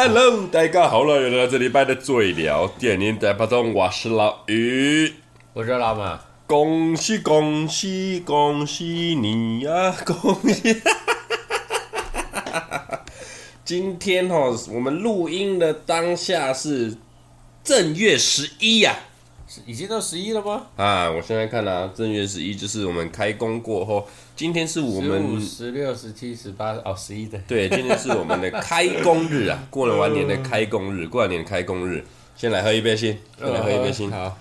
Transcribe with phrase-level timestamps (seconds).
[0.00, 5.12] Hello，大家好了，又来到这礼拜的最聊电影大巴中，我是老于，
[5.52, 6.20] 我是老马。
[6.46, 9.92] 恭喜恭喜恭喜你呀！
[10.06, 10.80] 恭喜！
[13.64, 14.36] 今天哈，
[14.72, 16.96] 我们录音的当下是
[17.64, 18.94] 正月十一呀。
[19.66, 20.66] 已经到十一了吗？
[20.76, 27.38] 啊，我现在看啊，正月十一就是我们开工过后，今天是我们十六、十七、十八哦，十一的。
[27.46, 32.04] 对，今天是我们的开工日啊， 过了完年的开工日，过完年的开工日，
[32.36, 34.10] 先来喝一杯先，先来喝一杯先。
[34.10, 34.38] 好。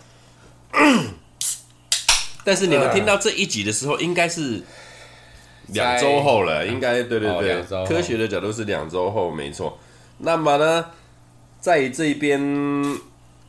[2.44, 4.62] 但是你们听到这一集的时候，应该是
[5.68, 9.78] 两周后了，应该对对对，科学的角度是两周后，没错。
[10.20, 10.86] 那么呢，
[11.60, 12.98] 在这边。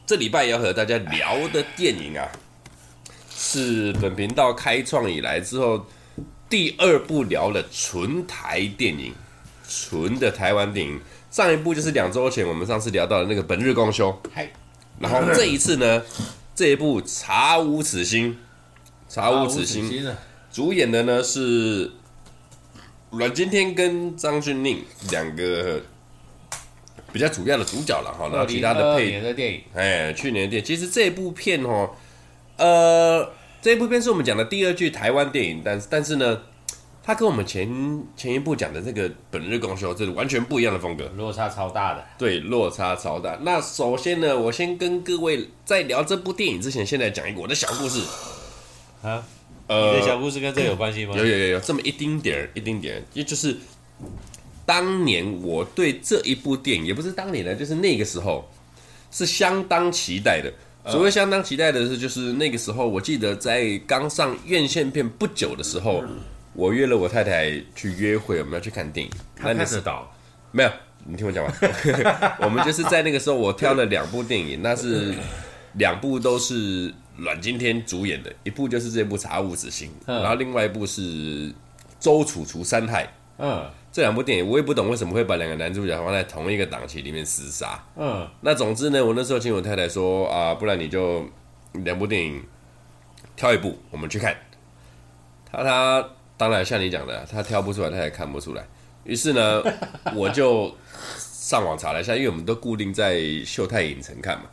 [0.08, 2.26] 这礼拜要和大家聊的电影啊，
[3.30, 5.84] 是本频道开创以来之后
[6.48, 9.12] 第二部聊的纯台电影，
[9.68, 10.98] 纯的台湾电影。
[11.30, 14.10] 上一部就是两周前我们上次聊到的那个《本日公休》，
[14.98, 16.02] 然后这一次呢，
[16.54, 18.32] 这一部《查无此心》，
[19.14, 20.06] 查无此心，
[20.50, 21.92] 主演的呢是
[23.10, 24.78] 阮经天跟张钧甯
[25.10, 25.82] 两个。
[27.12, 31.90] 比较主要的主角了哈，然后其他的配年的电影，哎，去年的电影，其实这部片哦，
[32.56, 36.42] 呃，这部片是我们讲的第二句台湾电影，但是但是呢，
[37.02, 43.38] 它跟我们前前一部讲的这个《本日公休》这是完全不一样的风格，落差超大的，对，落差超大。
[43.42, 48.00] 那首先呢，我先跟各位在聊这部电影之前，先来讲一个我的小故事
[49.02, 49.24] 啊，
[49.66, 51.14] 呃，你的小故事跟这有关系吗？
[51.16, 53.56] 有有有有这么一丁点儿，一丁点儿，也就是。
[54.68, 58.46] 当年我对这一部电影，也不是当年的，就是那个时候，
[59.10, 60.52] 是相当期待的。
[60.92, 66.04] 所谓相当期待的是，就是那个时候，我记得在刚上院线片不久的时候，
[66.52, 69.10] 我约了我太太去约会，我们要去看电影。
[69.34, 70.14] 看得到？
[70.52, 70.70] 没有，
[71.06, 71.54] 你听我讲完。
[72.44, 75.14] 我们就是在那个时候，我挑了两部电影，那是
[75.76, 81.00] 两部都是阮经天主演的，一部就是这部《查无此心》，然后另外一部是
[81.98, 83.04] 《周楚除三害》。
[83.38, 83.64] 嗯。
[83.90, 87.82] 这两部电影我也不懂为什么会把两个男主角放在同一个档期里面厮杀。
[87.96, 91.26] 嗯，那总之呢，我那时候请我太太说啊，不然你就
[91.72, 92.44] 两部电影
[93.34, 94.36] 挑一部，我们去看。
[95.50, 98.64] 他他当然像你讲的，他挑不出来，他也看不出来。
[99.04, 99.62] 于是呢，
[100.14, 100.76] 我就
[101.16, 104.44] 上网查了一下，因为我们都固定在秀泰影城看嘛，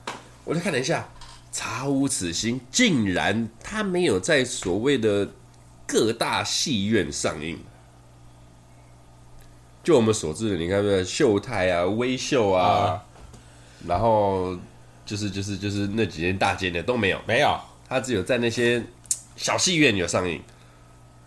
[0.46, 1.08] 我就看了一下，
[1.52, 5.28] 《查无此心》竟然他没有在所谓的
[5.86, 7.60] 各大戏院上映。
[9.86, 13.00] 就我们所知的，你看，秀泰啊、微秀啊，
[13.84, 14.58] 嗯、然后
[15.06, 17.56] 就是就是就是那几间大间的都没有，没有，
[17.88, 18.84] 它只有在那些
[19.38, 20.42] 小戏院有上映。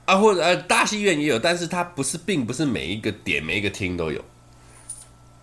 [0.07, 4.21] 啊，或者呃大戏院也有，但是它不是，并不是每一个点、每一个厅都有，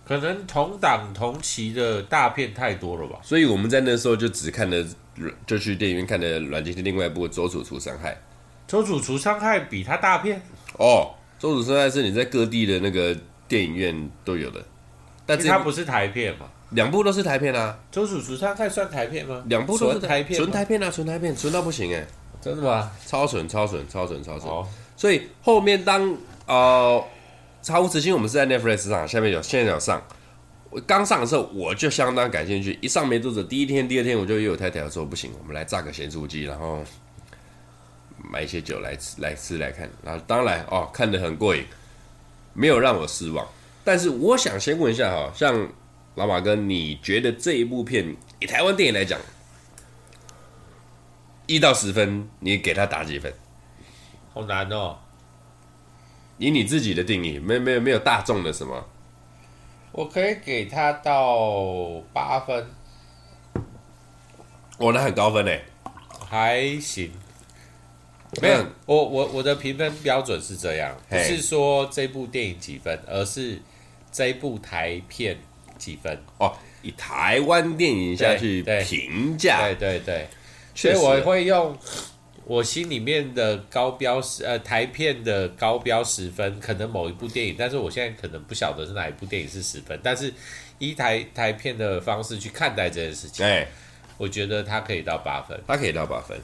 [0.04, 4.86] 可能同档同期的大片太多了吧，所以我们在那时候就只看了，
[5.46, 8.12] 就去电影院看的阮经天另外一部《周楚除伤害》，
[8.68, 10.42] 《周楚除伤害》比他大片。
[10.74, 11.14] 哦。
[11.38, 13.14] 周处除三害是你在各地的那个
[13.46, 14.64] 电影院都有的，
[15.26, 16.46] 但是它不是台片嘛？
[16.70, 17.78] 两部都是台片啊。
[17.92, 19.44] 周处除三害算台片吗？
[19.48, 22.06] 两部都是台片，纯台片啊，纯台片，纯到不行哎！
[22.40, 22.90] 真的吗？
[23.06, 24.50] 超纯，超纯，超纯，超纯。
[24.50, 24.66] 哦。
[24.96, 26.16] 所以后面当
[26.46, 27.04] 呃
[27.66, 30.02] 《查无此心》我们是在 Netflix 上，下面有现在有上。
[30.70, 36.82] 我刚上的时候我就相当感兴趣，一上没多久，第一天、第二天我就约我太太说不行，我们来炸个咸酥鸡，然后。
[38.18, 41.64] 买一些酒来吃来吃来看，然后当然哦，看得很过瘾，
[42.54, 43.46] 没有让我失望。
[43.84, 45.68] 但是我想先问一下哈，像
[46.14, 49.20] 老马哥，你觉得这一部片以台湾电影来讲，
[51.46, 53.32] 一到十分，你给他打几分？
[54.32, 54.98] 好难哦。
[56.38, 58.86] 以你自己的定义，没有没有没有大众的什么？
[59.92, 62.66] 我可以给他到八分。
[64.78, 65.64] 哦，那很高分嘞，
[66.28, 67.10] 还行。
[68.42, 73.60] 没有，我我我的评分标准是这样，不是说这部电影几分，而是
[74.12, 75.38] 这部台片
[75.78, 76.52] 几分哦，
[76.82, 80.26] 以台湾电影下去评价，对对对，
[80.74, 81.76] 所以我会用
[82.44, 90.32] 我心里面的高标十呃台片的高标十分，可能某一部电影，但是我现在可能不晓得是哪一部电影是十分，但是
[90.78, 93.66] 以台台片的方式去看待这件事情，哎，
[94.18, 96.38] 我觉得它可以到八分，它可以到八分。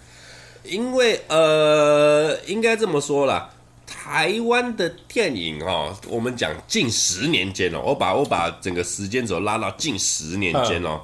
[0.65, 3.51] 因为呃，应该这么说啦，
[3.87, 11.03] 台湾的电影哦，我们讲近十年间哦，我把我把整个时间轴拉到近十年间哦，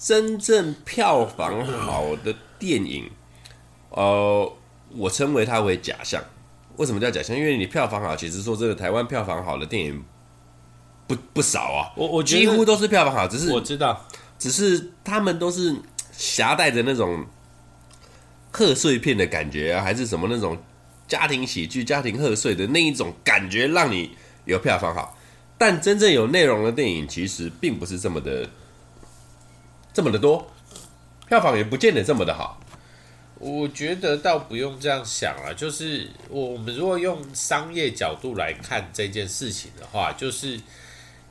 [0.00, 3.10] 真正票房好的电影，
[3.90, 4.52] 呃，
[4.96, 6.22] 我称为它为假象。
[6.76, 7.36] 为什么叫假象？
[7.36, 10.02] 因为你票房好，其实说真的，台湾票房好的电影
[11.06, 14.06] 不不少啊，我我几乎都是票房好，只是我知道，
[14.38, 15.76] 只是他们都是
[16.16, 17.24] 夹带着那种
[18.50, 20.56] 贺岁片的感觉啊，还是什么那种
[21.06, 24.10] 家庭喜剧、家庭贺岁的那一种感觉，让你
[24.44, 25.16] 有票房好。
[25.56, 28.48] 但真正有内容的电影，其实并不是这么的
[29.92, 30.50] 这么的多，
[31.28, 32.58] 票房也不见得这么的好。
[33.38, 40.60] 我觉得倒不用这样想了，就是我们如果用商业角度来看这件事情的话，就是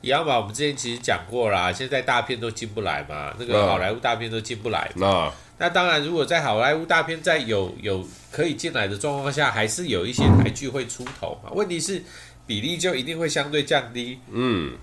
[0.02, 0.40] 一样嘛。
[0.40, 5.08] 我们之前其实讲过啦，现在大片都进不来嘛，那个好莱坞大片都进不来嘛。
[5.08, 11.52] 那那当然，如果在好莱坞大片在有有可以进来的状况下，还是有一些台剧会出头嘛。
[11.52, 12.02] 问题是。
[12.48, 14.76] 比例就一定会相对降低，嗯，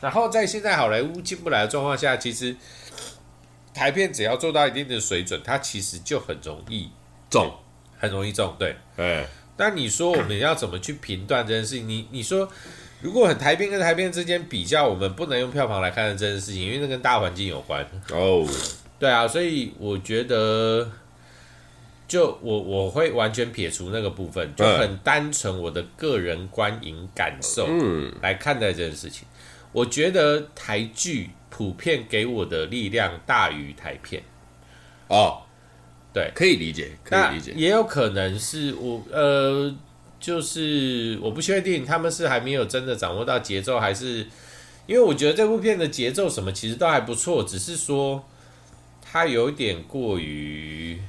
[0.00, 2.54] 然后在现在好莱坞进不来的状况下，其实
[3.74, 6.88] 台片只要做到一定的水准，它其实就很容易
[7.28, 7.52] 中，
[7.98, 9.26] 很容易中，对，哎，
[9.56, 11.88] 那你说我们要怎么去评断这件事情？
[11.88, 12.48] 你你说，
[13.00, 18.46] 如果很台片跟台片之间比较，我们不能用票房来看待这件事情，因为那跟大环境有关哦，
[19.00, 20.88] 对啊，所以我觉得。
[22.10, 27.68] 就我我会完全撇除那个部分，就很单纯我的个人观影感受
[28.20, 29.28] 来看待这件事情。
[29.70, 34.20] 我觉得台剧普遍给我的力量大于台片。
[35.06, 35.42] 哦，
[36.12, 37.52] 对，可以理解，可以理解。
[37.54, 39.72] 也有可能是我呃，
[40.18, 44.26] 就是我不确定他们是还没有真的掌握到节奏，还是
[44.88, 48.24] 因为我觉得这部片的节奏什么其实都还不错，只是说
[49.10, 51.00] 它有点过于。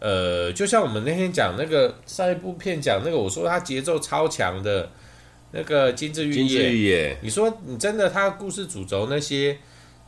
[0.00, 4.90] 呃，就像我们那天讲那个上一部片讲那个，我说它节奏超强的
[5.52, 6.68] 那个《金枝玉叶》，
[7.12, 9.56] 玉你说你真的它故事主轴那些，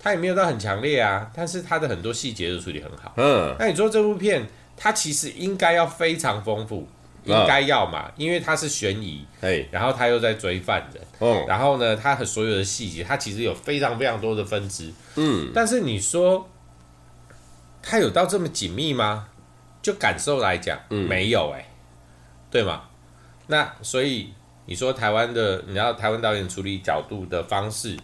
[0.01, 3.15] 它也没有到很强烈啊，但是它的很多细节都处理很好。
[3.17, 4.45] 嗯，那你说这部片
[4.77, 6.89] 它其实应该要非常丰富，
[7.23, 9.25] 应该要嘛，因为它是悬疑，
[9.71, 16.49] 然后他又在追犯人，嗯，然后呢，它和所有的细节，它其实有非常非常多的分支，嗯，但是你说
[17.85, 19.29] 它有到这么紧密吗？
[19.83, 21.69] 就感受来讲，嗯，没有哎、欸，
[22.51, 22.85] 对吗？
[23.49, 24.33] 那所以
[24.65, 27.95] 你说台湾的，你要台湾导演处理角度的方式，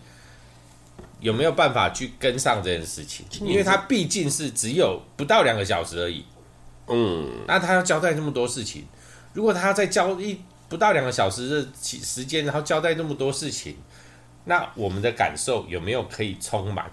[1.20, 3.24] 有没有办法去跟上这件事情？
[3.40, 6.26] 因为他毕竟是只有不到两个小时而已，
[6.88, 8.86] 嗯，那他要交代那么多事情，
[9.32, 10.38] 如果他在交一
[10.68, 13.78] 不到两个小时的时间，然后交代那么多事情，
[14.44, 16.90] 那我们的感受有没有可以充满？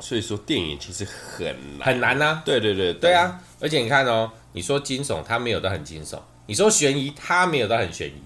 [0.00, 1.46] 所以说电影其实很
[1.78, 3.40] 难很难啊，对对对对啊！
[3.60, 8.22] 而且你看哦，你说惊悚，它没有到很惊悚；你说悬疑，它没有到很悬疑。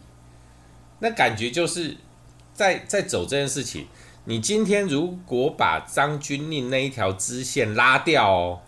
[0.98, 1.96] 那感觉就是
[2.52, 3.86] 在在走这件事情。
[4.24, 8.60] 你今天如果把张钧甯那一条支线拉掉哦，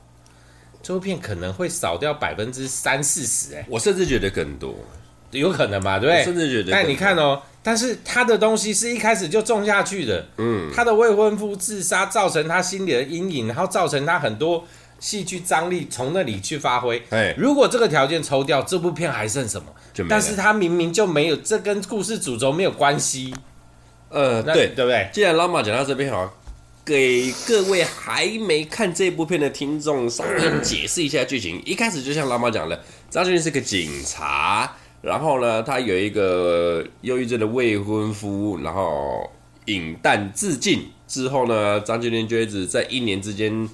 [0.83, 3.55] 这部片可能会少掉百分之三四十。
[3.57, 4.75] 哎，我甚至觉得更多，
[5.33, 5.99] 有可能吧？
[5.99, 6.25] 对不对？
[6.25, 6.73] 甚至觉得。
[6.73, 7.43] 但你看哦。
[7.65, 14.65] 但是他的东西是一开始就种下去的，嗯，他的未婚夫自杀造成他心里的阴影，然后造成他很多
[14.99, 17.01] 戏剧张力从那里去发挥。
[17.11, 19.69] 哎，如果这个条件抽掉，这部片还剩什么？
[19.95, 20.11] 就没。
[20.11, 23.33] 但是他明明就没有，这跟故事主轴没有关系。
[24.09, 25.09] 呃，对，对不对？
[25.13, 26.35] 既然老马讲到这边，好，
[26.85, 31.63] 给各位还没看这部片的听众稍微 解释一下剧情。
[31.65, 34.79] 一开始就像老马讲的，张钧甯是个警察。
[35.03, 39.29] 然后呢，她有一个忧郁症的未婚夫，然后
[39.67, 43.69] 饮弹自尽之后呢，张钧甯就一直在一年之间，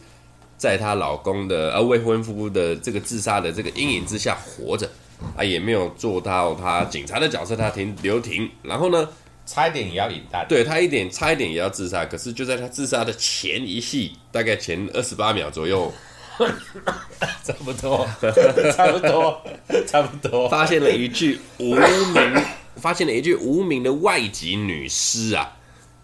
[0.56, 4.90] 在她老公的呃未婚夫的这个自杀的这个阴影之下活着，
[5.36, 8.50] 啊，也没有做到他警察的角色，他停留停。
[8.62, 9.08] 然后呢，
[9.44, 15.92] 差一点也要饮弹，对他一点差一点也要自杀，可是就在他自杀的前一戏，大概前二十八秒左右。
[17.42, 18.06] 差不多，
[18.72, 19.42] 差不多，
[19.86, 20.48] 差不多。
[20.48, 22.42] 发现了一具无名，
[22.76, 25.56] 发现了一具无名的外籍女尸啊！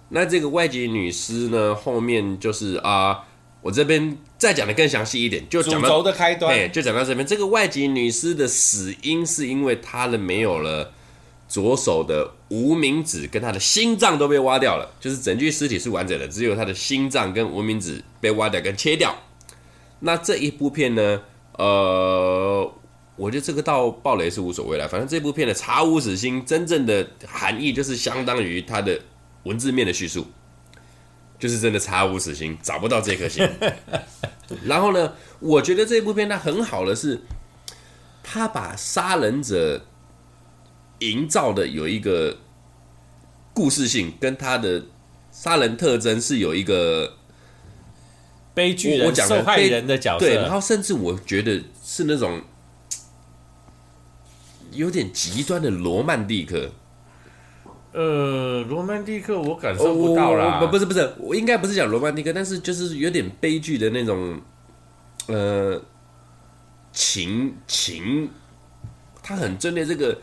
[0.08, 1.74] 那这个外籍女尸呢？
[1.74, 3.20] 后面就是啊、呃，
[3.62, 7.26] 我这边再讲的更详细一点，就讲到的开端，就讲到这边。
[7.26, 10.92] 这个外籍女尸的死因是因为她的没有了
[11.48, 19.14] 左手的无名指，跟她的心脏都被挖掉了，就是整具尸体是完整的，只有她的心脏跟无名指被挖掉跟切掉。
[20.00, 21.22] 那这一部片呢？
[21.56, 22.68] 呃，
[23.14, 24.88] 我觉得这个到爆雷是无所谓了。
[24.88, 29.00] 反正这部片的“查无此心”真正的含义就是相当于它的
[29.44, 30.26] 文字面的叙述，
[31.38, 33.48] 就是真的查无此心，找不到这颗心。
[34.66, 37.20] 然后呢，我觉得这部片它很好的是，
[38.24, 39.86] 它把杀人者
[40.98, 42.38] 营造的有一个
[43.52, 44.86] 故事性，跟他的
[45.30, 47.18] 杀人特征是有一个。
[48.54, 52.40] 悲剧人、受害人的角色，对，然后甚至我觉得是那种
[54.70, 56.70] 有点极端的罗曼蒂克，
[57.92, 60.58] 呃，罗曼蒂克我感受不到啦。
[60.58, 64.40] 不、哦，不是不是，我应该不是讲罗曼蒂克，但是就是有点悲剧的那种，
[65.26, 65.82] 呃，
[66.92, 68.30] 情情，
[69.23, 70.16] 他很针对这个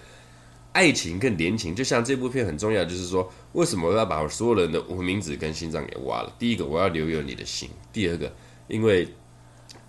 [0.73, 6.33] 爱情跟怜情，就像这部片很重要，就是说，为什么我要把我所有人的无名指跟心脏给挖了？
[6.39, 8.33] 第一个，我要留有你的心；第二个，
[8.67, 9.07] 因为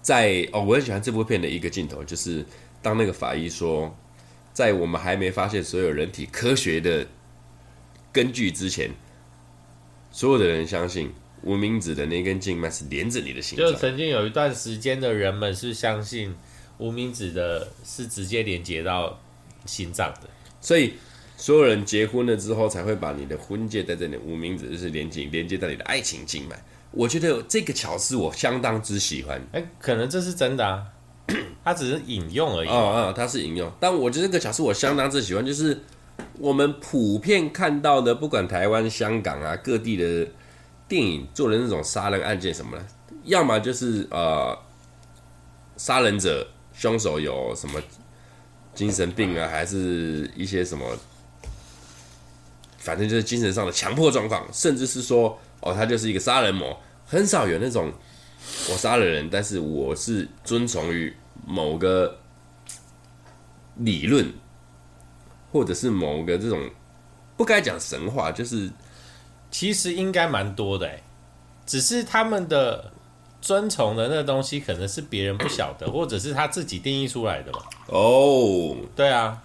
[0.00, 2.44] 在哦，我很喜欢这部片的一个镜头，就是
[2.80, 3.96] 当那个法医说，
[4.52, 7.06] 在我们还没发现所有人体科学的。
[8.14, 8.90] 根据之前，
[10.10, 11.10] 所有的人相信
[11.44, 13.56] 无名指的那根静脉是连着你的心。
[13.56, 16.34] 就曾经有一段时间的人们是相信
[16.76, 19.18] 无名指的是直接连接到
[19.64, 20.28] 心脏的，
[20.62, 20.94] 所以
[21.36, 26.56] 所有人结婚了之后才会把你的婚戒戴在你无名指，就是连接连接到你的爱情静脉。
[26.90, 29.38] 我觉得这个巧思我相当之喜欢。
[29.52, 30.82] 哎、欸，可能这是真的啊，
[31.62, 32.68] 他只是引用而已。
[32.68, 35.78] 啊啊，他是引用，但我觉得这个巧思我相当之喜欢，就是。
[36.38, 40.28] 我们普遍看到的，不管台湾、香港啊，各地的
[40.86, 42.84] 电影做的那种杀人案件什么的，
[43.24, 44.56] 要么就是呃，
[45.76, 47.80] 杀人者、凶手有什么
[48.74, 50.84] 精神病啊，还是一些什么，
[52.78, 56.78] 反正就是精神上的强迫状况，甚至是说哦，他就是一个杀人魔。
[57.06, 57.92] 很少有那种
[58.70, 61.14] 我杀了人，但是我是遵从于
[61.46, 62.18] 某个
[63.76, 64.32] 理论。
[65.52, 66.70] 或者是某个这种
[67.36, 68.70] 不该讲神话，就是
[69.50, 70.90] 其实应该蛮多的，
[71.66, 72.90] 只是他们的
[73.42, 77.58] 遵从的那个东西可能是别人不晓得， 或者是他自己定义出来的嘛。
[77.88, 79.42] 哦，对啊，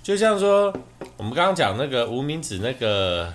[0.00, 0.72] 就像说
[1.16, 3.34] 我们刚刚讲那个无名指那个，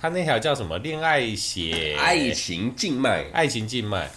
[0.00, 1.96] 他那条叫什么恋爱血？
[2.00, 4.10] 爱情静脉，爱情静脉。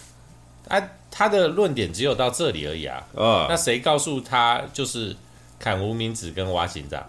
[0.69, 3.05] 啊，他的论点只有到这里而已啊。
[3.15, 5.15] 啊，那谁告诉他就是？
[5.59, 7.03] 砍无名指跟挖心脏，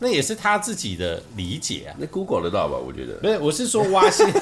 [0.00, 1.94] 那也是他自己的理解啊。
[1.98, 2.76] 那 Google 得到吧？
[2.76, 3.14] 我觉得。
[3.14, 4.26] 不是，我是说挖心。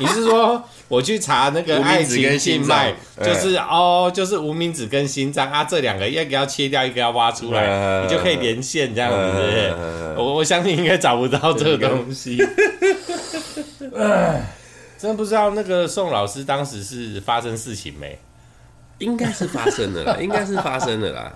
[0.00, 9.74] 你是说我去查那个爱情静脉，就是哦，就是无名指跟心脏啊，这两个一个要切掉，一个要挖出来，嗯、你就可以连线这样子。
[10.16, 12.38] 我我相信应该找不到这个东西。
[14.96, 18.18] 真不知道那个宋老师当时是发生事情没？
[19.00, 21.32] 应该是发生的啦， 应该是发生的啦。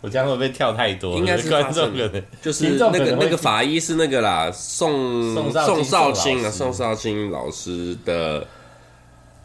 [0.00, 1.16] 我这样会不会跳太多？
[1.16, 8.46] 应该是观众的，就是那个那个法医是那个啦，宋宋少卿啊，宋少卿老师的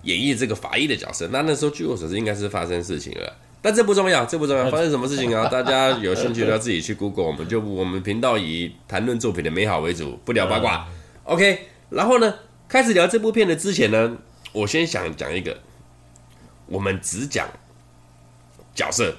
[0.03, 1.27] 演绎这个法医的角色。
[1.31, 5.47] 那那时候据我所知，应该是发生事情了，但这不重要，这不重要，发生什么事情啊？
[5.51, 7.25] 大家有兴趣的要自己去 Google。
[7.25, 10.87] 我们就我们频道以谈论作品的美好为主，不聊八卦。
[11.23, 12.33] OK，然后呢，
[12.67, 14.17] 开始聊这部片的之前呢，
[14.51, 15.57] 我先想讲一个。
[16.65, 17.47] 我们只讲
[18.73, 19.15] 角色，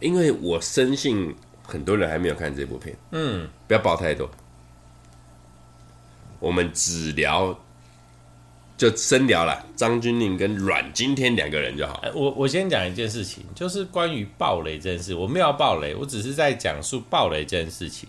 [0.00, 2.96] 因为我深信很多人还没有看这部片。
[3.12, 4.30] 嗯，不要爆太多。
[6.38, 7.58] 我们只聊，
[8.76, 12.02] 就深聊了张钧甯跟阮经天两个人就好。
[12.14, 18.08] 我我先讲一件事情，就是关于暴雷这件事，我没有要爆雷，我只是在讲述暴雷这件事情。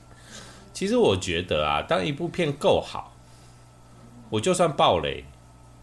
[0.73, 3.15] 其实我觉得啊，当一部片够好，
[4.29, 5.23] 我就算暴雷。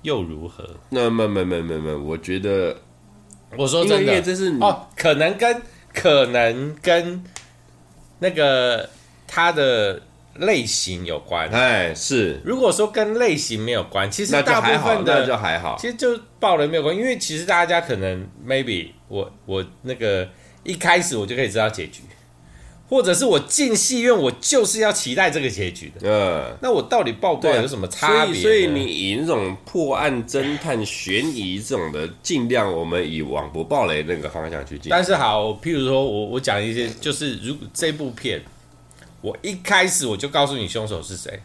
[0.04, 0.64] 又如何？
[0.90, 2.76] 那没没没没没，我觉得，
[3.56, 7.25] 我说真的，这是哦，可能跟可能跟
[8.18, 8.88] 那个
[9.26, 10.02] 他的
[10.37, 11.49] 类型有关。
[11.49, 12.38] 哎，是。
[12.44, 20.28] 如果说跟类型没有关，其实大部分的就还好，其实就爆雷没有关，因为其实大家可能 maybe 我我那个
[20.62, 22.02] 一开始我就可以知道结局。
[22.87, 26.00] 或者是我进戏院，我就是要期待这个结局的。
[26.05, 28.35] 嗯，那我到底爆不爆有什么差别？
[28.35, 34.91] 所以，所以你以那种破案、侦探、悬疑这种的，尽量我们以往不爆雷那个方向去进。
[34.91, 38.43] 但是好，譬如说我我讲一些，就是如果这部片，
[39.23, 41.41] 我一开始我就告诉你凶手是谁，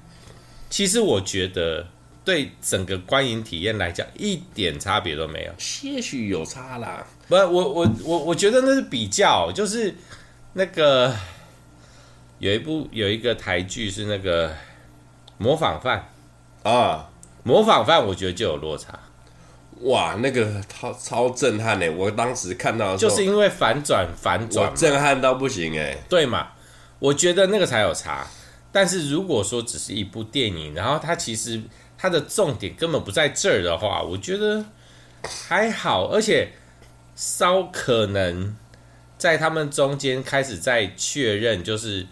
[0.69, 1.87] 其实我觉得
[2.25, 5.53] 对整个观影体验来讲一点差别都没有。
[5.57, 9.95] 些许有差啦，不，我我我我觉得那是比较，就是。
[10.59, 11.15] 那个
[12.39, 14.53] 有一部有一个台剧是那个
[15.37, 16.09] 模仿犯
[16.63, 17.09] 啊，
[17.43, 18.99] 模仿犯，我觉得就有落差。
[19.83, 21.89] 哇，那个超超震撼呢！
[21.91, 25.97] 我当时看到的，就是因为反转反转，震撼到不行哎。
[26.09, 26.49] 对嘛？
[26.99, 28.27] 我觉得那个才有差。
[28.69, 31.61] 但是如果说只是一部电影，然后它其实
[31.97, 34.65] 它的重点根本不在这儿的话，我觉得
[35.47, 36.51] 还好，而且
[37.15, 38.57] 稍可能。
[39.19, 42.07] 在他们中间开始在确认，就是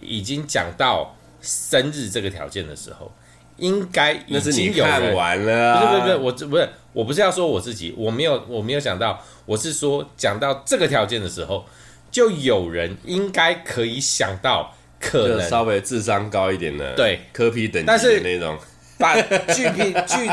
[0.00, 3.12] 已经讲到生日这个条件的时候，
[3.58, 4.84] 应该已经有
[5.14, 5.80] 完了、啊。
[5.80, 11.66] 不是不是，我不是我不是要说我自己，我没有我没有想到，我是说讲到这个条件的时候，
[12.10, 18.56] 就有人应该可以想到可能稍微智商高一点的，对柯 P 等级的那种，
[18.96, 20.30] 把剧片剧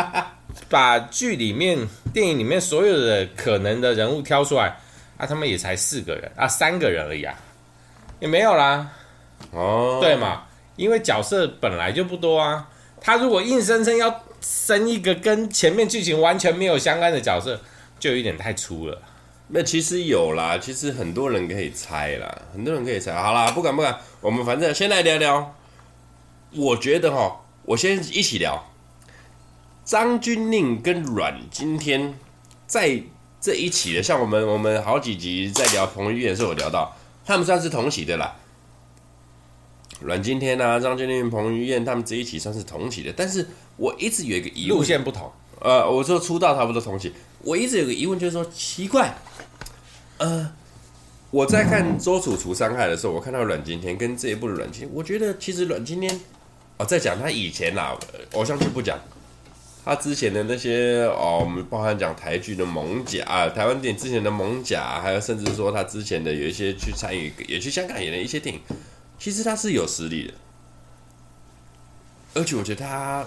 [0.69, 1.79] 把剧里面
[2.13, 4.77] 电影里面所有的可能的人物挑出来
[5.21, 7.37] 啊，他们也才四个人啊，三个人而已啊，
[8.19, 8.89] 也没有啦，
[9.51, 10.45] 哦，对嘛？
[10.77, 12.67] 因为角色本来就不多啊，
[12.99, 17.61] 他如果硬生生要生一个跟前面剧情完全没有相干的角色，
[17.99, 18.99] 就有点太粗了。
[19.49, 23.13] 那其实有啦，其实很多人可以猜啦，很多人可以猜。
[23.13, 25.53] 好啦，不敢不敢，我们反正先来聊聊。
[26.55, 28.65] 我觉得哈，我先一起聊。
[29.85, 32.17] 张钧甯跟阮经天
[32.65, 33.03] 在
[33.41, 36.95] 这一起的，像我们我们好几集在聊彭于晏的时候有聊到，
[37.25, 38.35] 他们算是同期的啦。
[39.99, 45.31] 阮经天啊，张钧甯、彭于晏他们这一起算是同期的，但是我一直有一个疑问，路线不同。
[45.59, 49.15] 呃，我说出道差不多同期，我一直有个疑问，就是说奇怪，
[50.17, 50.51] 呃，
[51.29, 56.19] 我在看《周楚除伤害》的时候，我看到阮经天跟这一部的阮经天，我觉得其实阮经天，
[56.77, 57.95] 哦，在讲他以前啦，
[58.33, 58.99] 偶像剧不讲，
[59.83, 68.61] 他之前的那些哦，我们包含讲台剧的艋舺啊，台湾电影之前的艋舺，还有甚至说他之前的有一些去参与，也去香港演的一些电影，
[69.17, 70.33] 其实他是有实力的，
[72.35, 73.25] 而且我觉得他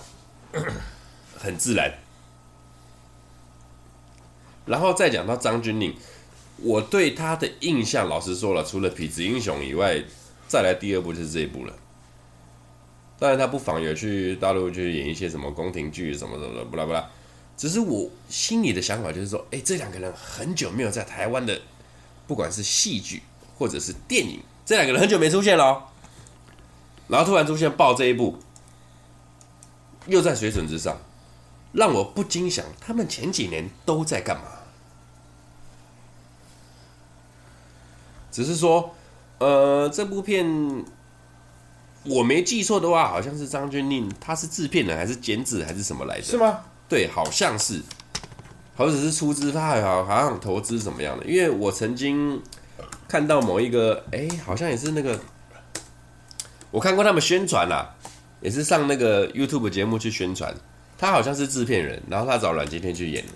[1.37, 1.93] 很自然。
[4.67, 5.93] 然后再讲到张钧甯，
[6.59, 10.03] 我对他的印象，老实说了，除了《痞子英雄》以外，
[10.47, 11.75] 再来第二部就是这一部了。
[13.19, 17.09] 当然，他不妨有去大陆去演一些什么宫廷剧什么什么的，不啦不啦。
[17.57, 21.61] 只是我心里的想法就是说，哎，这两个人很久没有在台湾的，
[22.27, 23.23] 不管是戏剧
[23.57, 25.89] 或者是电影，这两个人很久没出现了。
[27.07, 28.39] 然后突然出现爆这一部，
[30.07, 30.99] 又在水准之上。
[31.73, 34.45] 让我不禁想，他们前几年都在干嘛？
[38.31, 38.95] 只是说，
[39.39, 40.85] 呃，这部片
[42.05, 46.25] 我没记错的话，好像是张钧甯，他是制片人还是剪纸还是什么来着？
[46.25, 46.61] 是吗？
[46.89, 47.81] 对，好像是，
[48.77, 51.25] 或者是出资，他还好好像投资什么样的？
[51.25, 52.43] 因为我曾经
[53.09, 55.19] 看到某一个，哎，好像也是那个，
[56.71, 57.95] 我看过他们宣传啦，
[58.41, 60.55] 也是上那个 YouTube 节目去宣传。
[60.99, 63.33] 他好像是制片人，然后他找阮经天去演的，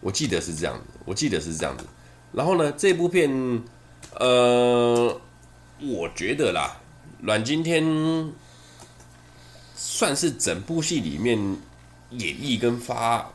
[0.00, 1.84] 我记得是这样子，我记得是这样子。
[2.32, 3.30] 然后呢，这部片，
[4.14, 5.20] 呃，
[5.80, 6.80] 我觉得啦，
[7.20, 8.32] 阮经天
[9.74, 11.38] 算是整部戏里面
[12.10, 13.32] 演绎跟发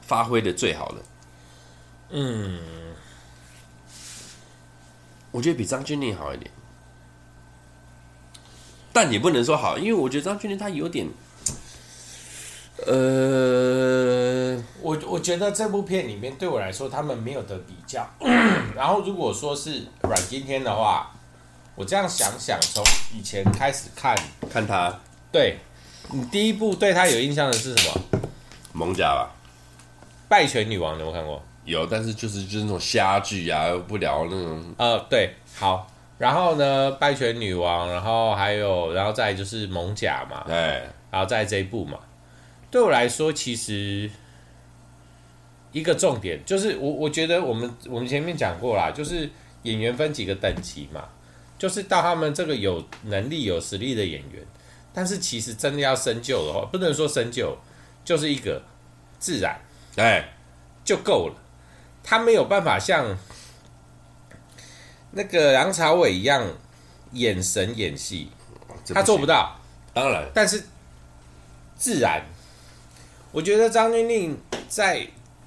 [0.00, 1.02] 发挥的最好的。
[2.10, 2.60] 嗯，
[5.30, 6.50] 我觉得比张钧甯好一点。
[8.92, 11.08] 但也不能说好，因为我觉得张钧甯他有点，
[12.86, 18.06] 呃，我我觉得这部片里面对我来说，他们没有得比较。
[18.76, 21.10] 然后如果说是阮经天的话，
[21.74, 22.84] 我这样想想，从
[23.16, 24.16] 以前开始看
[24.50, 24.92] 看他，
[25.32, 25.58] 对
[26.10, 28.20] 你第一部对他有印象的是什么？
[28.72, 29.30] 蒙甲吧，
[30.28, 31.42] 拜犬女王有没有看过？
[31.64, 34.74] 有，但是就是就是那种虾剧啊，不聊那种。
[34.76, 35.90] 呃，对，好。
[36.16, 40.54] 然后呢，拜犬女王，然后还有，然后再就是蒙甲嘛，对，
[41.10, 41.98] 然后在这一部嘛，
[42.74, 44.10] 对我来说，其实
[45.70, 49.30] 一个重点就是我我觉得我们我们前面讲过啦，就是
[49.62, 51.08] 演员分几个等级嘛，
[51.56, 54.44] 就是到他们这个有能力有实力的演员，
[54.92, 57.56] 但是其实真的要深究的话，不能说深究，
[58.04, 58.60] 就是一个
[59.20, 59.56] 自然，
[59.94, 60.34] 哎，
[60.84, 61.34] 就够了，
[62.02, 63.16] 他没有办法像。
[65.12, 66.44] 那个梁朝伟一样
[67.12, 68.32] 眼神演戏，
[68.92, 69.56] 他做不到。
[69.92, 70.64] 当然，但是
[71.76, 72.20] 自然，
[73.34, 74.32] 我觉得张钧甯
[74.68, 75.04] 在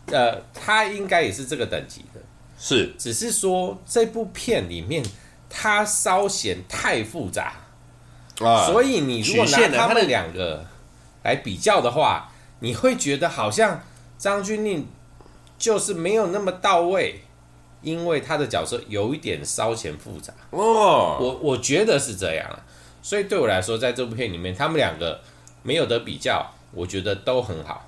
[0.07, 2.19] 呃，他应该也是这个等级的。
[2.59, 5.01] 是，只是说这部片里面
[5.49, 7.53] 他稍显太复杂。
[8.41, 10.65] 啊，所以你如果拿他们两个
[11.23, 13.81] 来比较的话，你会觉得好像
[14.17, 14.83] 张钧甯
[15.57, 17.21] 就是没有那么到位。
[17.83, 20.33] 因为他的角色有一点稍显复杂。
[20.49, 22.59] 哦，我我觉得是这样，
[23.03, 25.21] 所以对我来说，在这部片里面，他们两个
[25.61, 27.87] 没有得比较，我觉得都很好，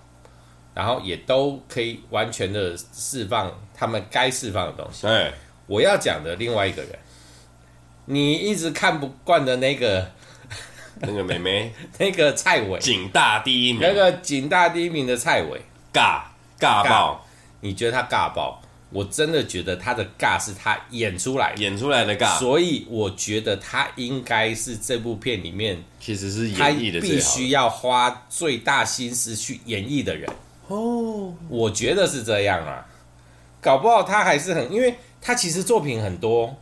[0.74, 5.08] 然后也都可以完全的释放他们该释放的东西。
[5.08, 5.34] 对，
[5.68, 6.98] 我要讲的另外一个人，
[8.06, 10.12] 你一直看不惯的那个
[11.02, 15.62] 那个妹妹， 那个蔡伟，警大第一名，那个警大第一名的蔡伟，
[15.94, 16.22] 尬
[16.60, 17.26] 尬爆，
[17.62, 18.62] 你觉得他尬爆？
[18.92, 30.28] 我真的觉得他的尬是他演出来演出来的尬，所以我觉得他应该是这部片里面其实是演绎的必须要花最大心思去演绎的人
[30.68, 31.34] 哦。
[31.48, 32.86] 我觉得是这样啊，
[33.62, 36.56] 搞不好他还是很，因为他其实作品很多，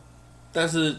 [0.52, 0.96] 但是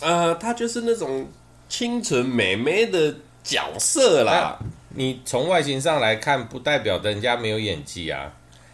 [0.00, 1.28] 呃，他就是那种
[1.68, 3.14] 清纯美眉的
[3.44, 4.58] 角色啦。
[4.94, 8.32] 你从外形上来看，不代表人家没有演技啊。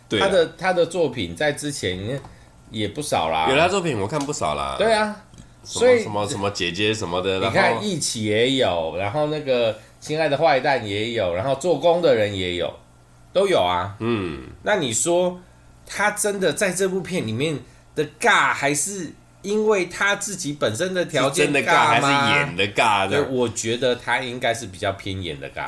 [0.08, 2.20] 对他的他的作品在之前
[2.70, 4.76] 也不少啦，有他作品我看不少啦。
[4.78, 5.16] 对啊，
[5.62, 12.72] 所以什么什么姐姐什么的，你看一起也有，然后那个亲爱的坏蛋也有，然后做工的人也有，
[13.32, 13.96] 都有啊。
[14.00, 15.40] 嗯，那你说
[15.86, 17.58] 他真的在这部片里面
[17.94, 23.24] 的尬，还是因为他自己本身的条件真的尬，还是演的尬的？
[23.24, 25.64] 我觉得他应该是比较偏演的尬。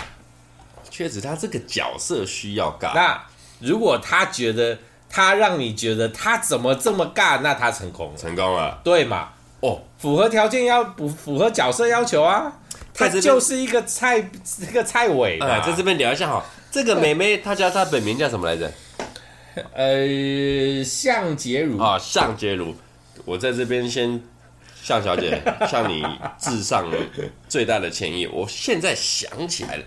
[0.90, 2.92] 确实，他这个角色需要尬。
[2.94, 3.24] 那
[3.60, 9.30] 如果他觉得他让你觉得他怎么这么尬，那他成功了，成功了，对嘛？
[9.60, 12.52] 哦，符合条件要不符合角色要求啊？
[12.94, 16.44] 他就是一个蔡一个蔡伟啊，在这边聊一下哈。
[16.70, 18.70] 这个妹妹，她叫她本名叫什么来着？
[19.72, 22.74] 呃，向洁如啊，向洁如。
[23.24, 24.20] 我在这边先
[24.82, 26.04] 向小姐向你
[26.38, 26.88] 致上
[27.48, 28.26] 最大的歉意。
[28.26, 29.84] 我现在想起来了。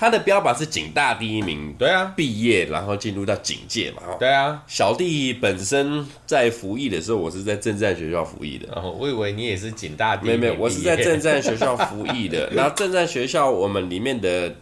[0.00, 4.62] 他的标榜是警大第一名，对啊，毕业然后进入到警界嘛，对啊。
[4.68, 8.72] 小弟本身在服役的时候，我是在正战学校服役的。
[8.76, 10.38] 哦，我以为你也是警大第一名。
[10.38, 12.48] 没有没有，我是在正战学校服役的。
[12.50, 14.54] 然后正战学校我们里面的，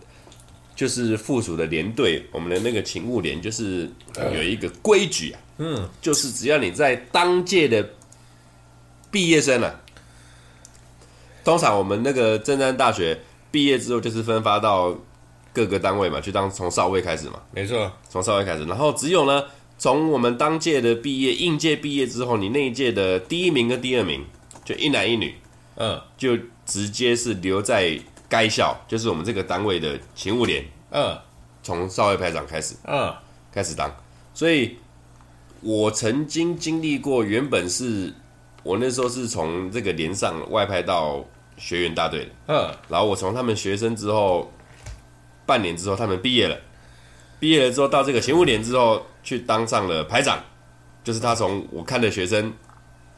[0.75, 3.90] 就是附属的连队，我们的那个勤务连就是
[4.33, 7.87] 有一个规矩啊，嗯，就是只要你在当届的
[9.11, 9.81] 毕业生啊，
[11.44, 13.20] 通常我们那个正战大学
[13.51, 14.96] 毕业之后就是分发到。
[15.57, 19.42] 各个单位嘛，就当从少尉开始嘛，没错，从少尉开始，然后只有呢，
[19.79, 24.23] 从我们当届的毕业，应届毕业之后，你那一届的第一名跟第二名，
[24.66, 25.35] 就一男一女，
[25.77, 31.19] 嗯，就直接是留在该校，就是我们这个单位的勤务连，嗯，
[31.62, 33.11] 从少尉排长开始，嗯，
[33.51, 33.90] 开始当，
[34.35, 34.77] 所以
[35.62, 38.12] 我曾经经历过，原本是
[38.62, 41.25] 我那时候是从这个连上外派到
[41.57, 44.53] 学员大队的，嗯，然后我从他们学生之后。
[45.46, 46.59] 半年之后，他们毕业了。
[47.38, 50.42] 毕业了之后，到这个前五年之后，去当上了排长，
[51.04, 52.52] 就是他从我看的学生，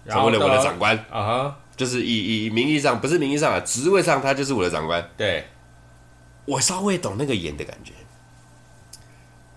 [0.09, 1.57] 成为了我的长官啊。
[1.77, 5.09] 就是以以名义上，不是名义上啊，职位上他就是我的长官。
[5.17, 5.47] 对，
[6.45, 7.93] 我稍微懂那个演的感觉，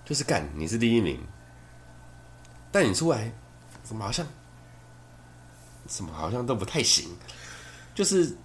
[0.05, 1.19] 就是干你是第一名，
[2.71, 3.34] 但你出来
[3.81, 4.27] 怎么好像，
[5.88, 7.10] 怎么好像都不太行，
[7.95, 8.38] 就是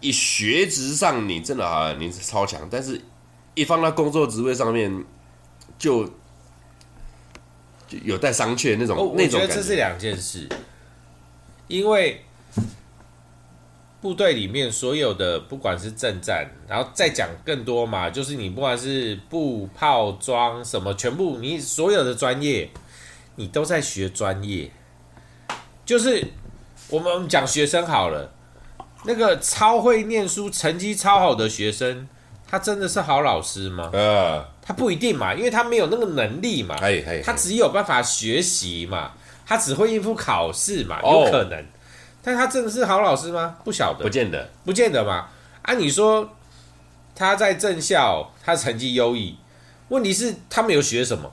[0.00, 3.00] 以学职上你真的啊你是超强，但是。
[3.54, 5.04] 一放到工作职位上面，
[5.78, 6.04] 就
[7.88, 8.96] 就有待商榷那种。
[8.96, 10.48] 我觉得这是两件事，
[11.66, 12.24] 因为
[14.00, 22.70] 部队里面所有的不管是正战，然后再讲更多嘛，就是你不管是步炮装什么，全部你所有的专业，
[23.34, 24.70] 你都在学专业。
[25.84, 26.24] 就是
[26.90, 28.32] 我们讲学生好了，
[29.04, 32.08] 那个超会念书、成绩超好的学生。
[32.50, 33.90] 他真的是好老师吗？
[33.92, 36.74] 呃，他不一定嘛，因为他没有那个能力嘛。
[36.80, 39.12] 哎哎，他只有办法学习嘛，
[39.46, 41.66] 他只会应付考试嘛，有可能。
[42.22, 43.56] 但他真的是好老师吗？
[43.64, 45.28] 不晓得，不见得，不见得嘛。
[45.62, 46.36] 按你说
[47.14, 49.36] 他在正校，他成绩优异，
[49.88, 51.30] 问题是他们有学什么？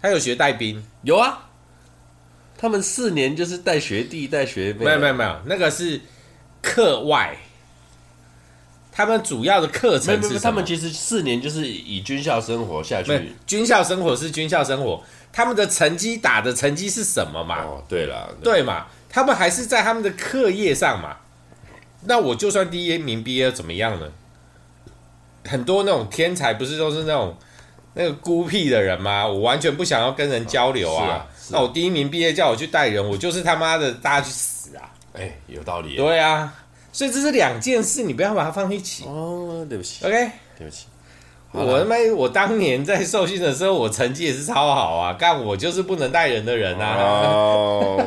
[0.00, 0.82] 他有学带兵？
[1.02, 1.50] 有啊，
[2.56, 4.84] 他们四年就是带学弟带学妹。
[4.86, 6.00] 没有没有没有，那个是
[6.62, 7.36] 课外。
[8.96, 13.32] 他们主要的课程是他们其实四年就是以军校生活下去。
[13.44, 15.02] 军校生活是军校生活，
[15.32, 17.64] 他们的成绩打的成绩是什么嘛？
[17.64, 21.16] 哦，对了，对嘛，他们还是在他们的课业上嘛。
[22.02, 24.06] 那我就算第一名毕业怎么样呢？
[25.46, 27.36] 很多那种天才不是都是那种
[27.94, 29.26] 那个孤僻的人吗？
[29.26, 31.04] 我完全不想要跟人交流啊。
[31.04, 31.26] 哦，啊，啊。
[31.50, 34.88] 那我第一名毕业叫我去带人，我就是他妈的大家去死啊！
[35.14, 35.96] 哎，有道理。
[35.96, 36.54] 对啊。
[36.94, 39.04] 所以这是两件事，你不要把它放一起。
[39.04, 40.06] 哦，对不起。
[40.06, 40.86] OK，对不起。
[41.50, 46.96] 我他妈，我当年在受训的时候，我成绩也是超好啊，干我就是不能带人的人啊。
[46.96, 47.98] 哦。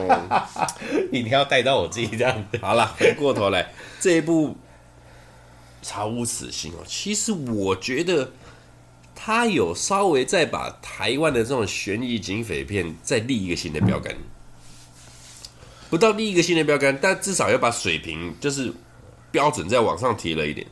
[1.12, 2.58] 一定要带到我自己这样子。
[2.62, 3.69] 好了，回过头来，
[4.00, 4.52] 这一部
[5.82, 8.32] 《查无此心》哦，其实我觉得
[9.13, 14.15] 他有稍微再把台湾的这种悬疑警匪片再立一个新的标杆。
[15.89, 18.73] 不到第一个新的标杆，但至少要把水平就是
[19.32, 20.67] 标准再往上提了一点。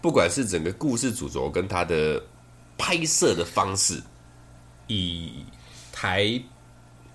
[0.00, 2.22] 不管是整个故事主轴跟它的
[2.76, 4.02] 拍摄的方式，
[4.86, 5.44] 以
[5.92, 6.40] 台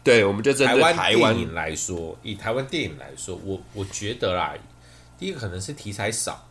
[0.04, 4.54] 对，我们就针对台湾电影来说，以台湾电影来说，我我觉得啦，
[5.18, 6.46] 第一个可能是题材少，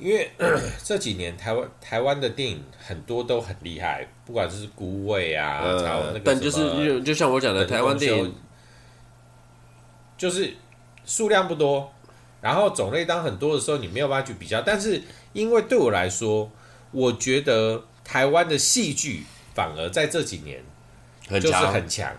[0.00, 0.30] 因为
[0.82, 8.34] 这几年台湾台湾的电影很多都很厉害，不管是孤味啊，呃、那个但就是就就像我讲的，台湾电影
[10.16, 10.54] 就是
[11.04, 11.92] 数量不多，
[12.40, 14.62] 然后种类当很多的时候，你没有办法去比较。
[14.62, 16.50] 但是因为对我来说，
[16.90, 20.62] 我觉得台湾的戏剧反而在这几年
[21.40, 22.12] 就是很强。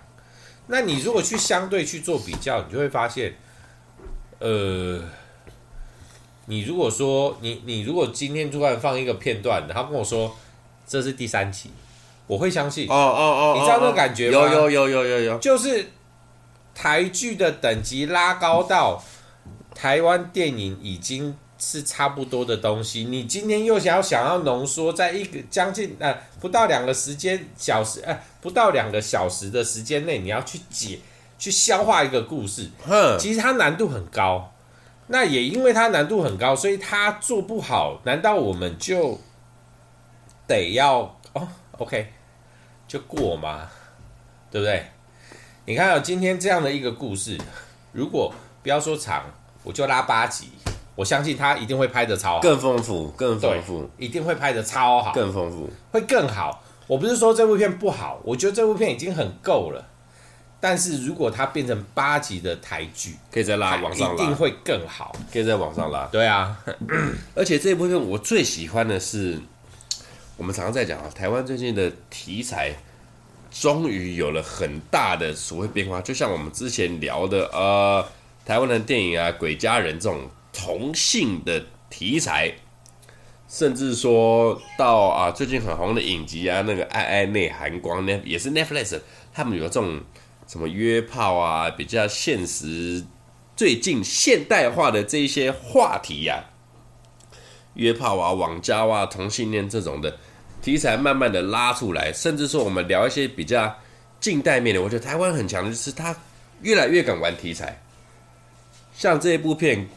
[0.67, 3.33] 那你如果去相对去做比较，你就会发现，
[4.39, 5.03] 呃。
[6.51, 10.35] 你如果说你你如果今天突然放一个片段，然后跟我说
[10.85, 11.69] 这是第三集，
[12.27, 12.89] 我会相信。
[12.89, 14.37] 哦哦哦，你知道那个感觉吗？
[14.37, 15.91] 有有有有有有，就是
[16.75, 19.01] 台剧的等级拉高到
[19.73, 23.05] 台湾电影已经是差不多的东西。
[23.05, 30.99] 你今天又想要想要浓缩在一个将近呃不到两个时间小时呃不到两个小时的时间内，你要去解
[31.39, 32.69] 去消化一个故事，
[33.17, 34.51] 其实它难度很高。
[35.11, 39.19] 那也因为它难度很高，所以它做不好，难道我们就
[40.47, 40.99] 得要
[41.33, 41.45] 哦
[41.77, 42.07] ？OK，
[42.87, 43.67] 就过吗？
[44.49, 44.85] 对不对？
[45.65, 47.37] 你看，哦，今天这样的一个故事，
[47.91, 49.25] 如果不要说长，
[49.63, 50.47] 我就拉八集，
[50.95, 56.63] 我相信他一定会拍的超好，更丰富，更丰富，一定会拍的超好，更丰富，会更好。
[56.87, 59.85] 我不是说这部片不好，我觉得这部片已经很够了。
[60.63, 65.15] 但是如果它变成八集的台剧，可以再拉往上拉，一定会更好。
[65.33, 66.05] 可以再往上拉。
[66.11, 66.55] 对啊，
[67.33, 69.39] 而且这部片我最喜欢的是，
[70.37, 72.75] 我们常常在讲啊，台湾最近的题材
[73.49, 75.99] 终于有了很大的所谓变化。
[75.99, 78.07] 就像我们之前聊的，呃，
[78.45, 82.53] 台湾的电影啊，《鬼家人》这种同性的题材，
[83.49, 88.99] 甚至说到啊，最近很红的影集啊，那个《爱爱内含光》呢，也是 Netflix，
[89.33, 89.99] 他们有这种。
[90.51, 93.01] 什么约炮啊，比较现实、
[93.55, 97.31] 最近现代化的这一些话题呀、啊，
[97.75, 100.13] 约炮啊、网交啊、同性恋这种的
[100.61, 103.73] 题材，慢慢的拉出来，甚至说我们聊一些比较
[104.19, 106.13] 近代面的，我觉得台湾很强的就是他
[106.63, 107.81] 越来越敢玩题材，
[108.93, 109.87] 像这一部片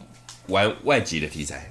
[0.46, 1.68] 玩外籍的题材。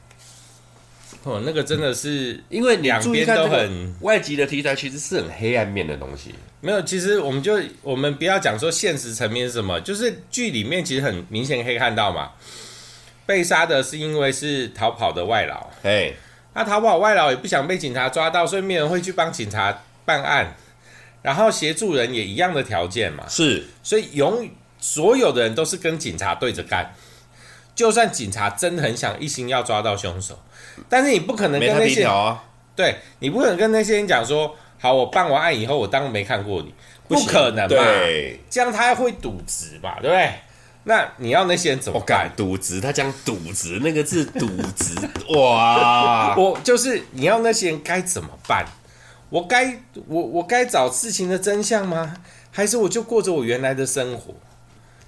[1.23, 6.35] 哦，那个真的是，因为两边都很外籍的题材，其实是很黑暗面的东西。
[6.59, 12.31] 没有，其实我们就我们不要讲说现实层面是什么，就是剧里面其实很明显可以看到嘛，
[13.25, 16.13] 被杀的是因为是逃跑的外劳，哎，
[16.53, 20.55] 那逃跑外劳也不想被警察抓到，所以没人会去帮警察办案，
[21.21, 26.93] 然后协助人也一样的条件嘛，是，所以永所有的人都是跟警察对着干，
[27.75, 30.37] 就算警察真的很想一心要抓到凶手。
[30.89, 32.43] 但是你不可能跟那些，啊、
[32.75, 36.73] 对，你不可能跟那些人讲说，好，我办完案以后，我当没看过你，
[37.07, 37.75] 不，可能吧，
[38.49, 40.33] 这样他会渎职吧，对不对？
[40.85, 42.29] 那你要那些人怎么干？
[42.35, 44.95] 渎职，他讲渎职，那个字渎职，
[45.37, 48.65] 哇，我就是你要那些人该怎么办？
[49.29, 52.17] 我该我我该找事情的真相吗？
[52.51, 54.33] 还是我就过着我原来的生活？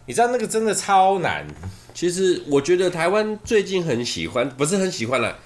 [0.06, 1.46] 你知道那个真的超难。
[1.94, 5.40] 其实我觉得台湾最近很喜欢，不是很喜欢了。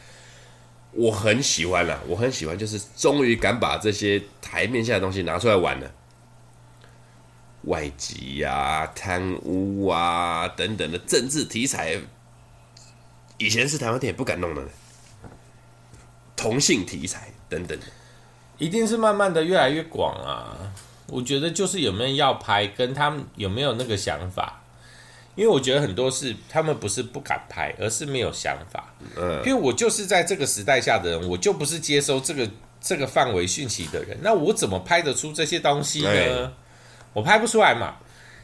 [0.91, 5.91] 我很喜欢了，我很喜欢，就是终于敢把这些台面下的东西拿出来玩了，
[7.65, 11.95] 外籍呀、啊、贪污啊等等的政治题材，
[13.37, 14.63] 以前是台湾电影不敢弄的，
[16.35, 17.77] 同性题材等等，
[18.57, 20.57] 一定是慢慢的越来越广啊。
[21.11, 24.61] 我觉得就是有没有要拍，跟他们有没有那个想法。
[25.35, 28.93] 因为我觉得很多事，他们不是不敢拍，而是没有想法。
[29.15, 32.49] 嗯，因为我就是在这个时代下的人，我就不是接收这个
[32.81, 36.51] 这个范围讯息的人，那我怎么拍得出这些东西呢？
[37.13, 37.95] 我拍不出来嘛。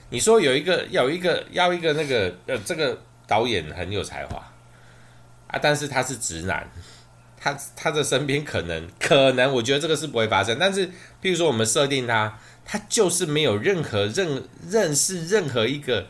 [0.10, 2.98] 你说有一个有一个要一个那个呃，这个
[3.28, 4.38] 导演很有才华
[5.48, 6.66] 啊，但是他是直男，
[7.38, 10.58] 他他的身边可能可能，我觉得这个是不会发生。
[10.58, 10.88] 但是，
[11.22, 16.06] 譬如说我们设定他，他就是没有任何认认识任何一个。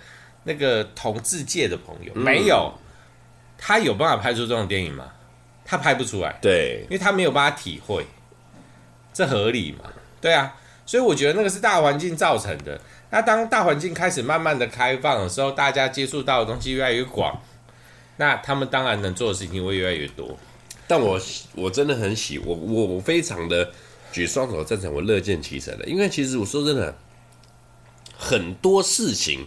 [0.47, 2.71] 那个同志界的朋友没有，
[3.57, 5.11] 他有办法拍出这种电影吗？
[5.65, 8.05] 他拍不出来，对，因为他没有办法体会，
[9.11, 9.91] 这合理吗？
[10.21, 12.79] 对啊，所以我觉得那个是大环境造成的。
[13.09, 17.41] 那当大环境开始慢慢的开放的时候，大家接触到的东西越来越广，
[18.17, 20.37] 那他们当然能做的事情会越来越多。
[20.85, 21.19] 但我
[21.55, 23.71] 我真的很喜我我我非常的
[24.15, 26.95] 举双手赞成，我乐见其成的，因为其实我说真的，
[28.17, 29.45] 很多事情。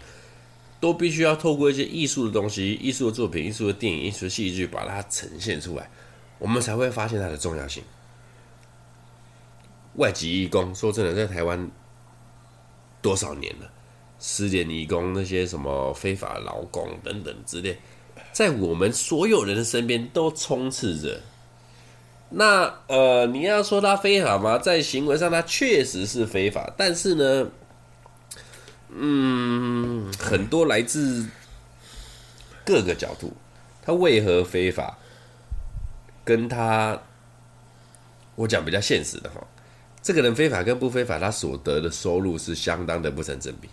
[0.81, 5.91] 都必须要透过一些艺术的东西、艺术的作品、艺术的电影、艺术的戏剧，把它呈现出来，
[6.39, 7.83] 我们才会发现它的重要性。
[9.95, 11.69] 外籍义工，说真的，在台湾
[13.03, 13.69] 多少年了？
[14.21, 17.77] 失联义工那些什么非法劳工等等之类，
[18.31, 21.21] 在我们所有人的身边都充斥着。
[22.31, 24.59] 那呃，你要说他非法吗？
[24.59, 27.51] 在行为上，他确实是非法，但是呢，
[28.91, 31.27] 嗯，很多来自
[32.67, 33.33] 各个角度，
[33.83, 34.99] 他为何非法？
[36.23, 37.01] 跟他，
[38.35, 39.43] 我讲比较现实的哈，
[40.03, 43.71] 这个人非法跟不非法，他所得的收入是相当的不成正比。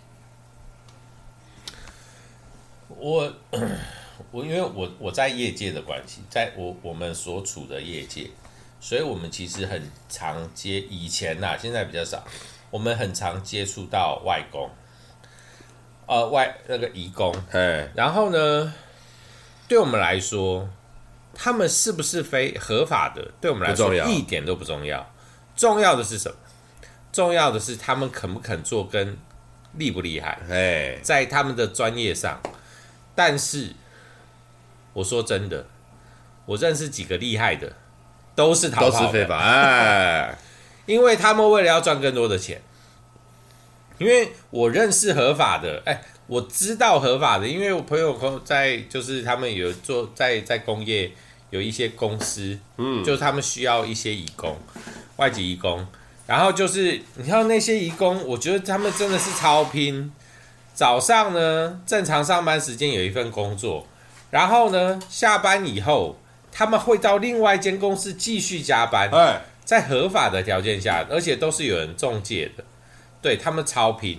[2.88, 3.30] 我
[4.32, 8.30] 我因为我我在业界的关系，在我我们所处的业界。
[8.80, 12.24] 所以我们其实很常接以前呐、啊，现在比较少。
[12.70, 14.68] 我们很常接触到外公，
[16.06, 17.34] 呃，外那个移工。
[17.52, 18.74] 哎然后呢，
[19.66, 20.68] 对我们来说，
[21.32, 23.32] 他们是不是非合法的？
[23.40, 25.08] 对我们来说一点都不重要。
[25.56, 26.36] 重要的是什么？
[27.12, 29.16] 重要的是他们肯不肯做，跟
[29.74, 30.38] 厉不厉害。
[30.50, 32.40] 哎在他们的专业上。
[33.14, 33.72] 但是
[34.92, 35.66] 我说真的，
[36.44, 37.72] 我认识几个厉害的。
[38.36, 40.38] 都是逃跑的，都是非法，哎，
[40.86, 42.62] 因为他们为了要赚更多的钱。
[43.98, 51.10] 因为我认识合法的，哎，我知道合法的，因为我朋友在，就是他们有做在在工业
[51.48, 54.54] 有一些公司，嗯，就是他们需要一些义工，
[55.16, 55.86] 外籍义工，
[56.26, 60.12] 然后就是你看那些义工，我觉得他们真的是超拼。
[60.74, 63.86] 早上呢，正常上班时间有一份工作，
[64.30, 66.18] 然后呢，下班以后。
[66.58, 69.10] 他们会到另外一间公司继续加班，
[69.62, 72.64] 在合法的条件下，而且都是有人中介的，
[73.20, 74.18] 对，他们超频。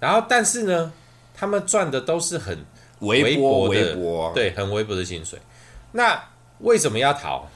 [0.00, 0.90] 然后，但是呢，
[1.34, 2.64] 他们赚的都是很
[3.00, 5.38] 微薄的，微薄，对，很微薄的薪水。
[5.92, 6.18] 那
[6.60, 7.46] 为什么要逃？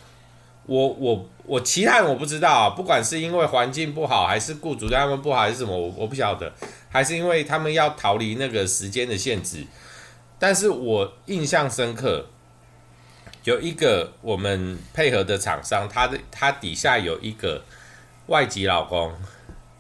[0.67, 2.69] 我我我，其他人我不知道啊。
[2.77, 6.53] 不管是因为环境不好，还是雇主对他们不好，还是什么，我我不晓得。
[6.91, 9.65] 还是因为他们要逃离那个时间的限制。
[10.39, 12.27] 但是我印象深刻。
[13.45, 17.63] 有一个我们配合的厂商，他的他底下有一个
[18.27, 19.13] 外籍老公，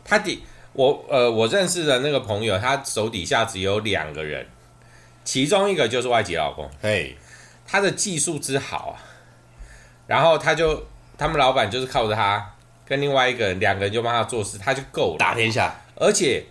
[0.04, 0.42] 他底
[0.72, 4.46] 我呃我认识的那个朋友，他手底下只有两个人，
[5.24, 7.16] 其中一个就是外籍老公，嘿，
[7.66, 8.96] 他的技术之好啊，
[10.06, 10.86] 然后他就
[11.18, 12.54] 他们老板就是靠着他
[12.86, 15.16] 跟另外一个人两个人就帮他做事，他就够了。
[15.18, 16.46] 打天下，而且